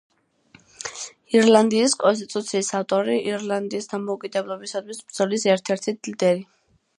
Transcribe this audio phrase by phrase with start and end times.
[1.39, 6.45] ირლანდიის კონსტიტუციის ავტორი, ირლანდიის დამოუკიდებლობისათვის ბრძოლის ერთ-ერთი ლიდერი.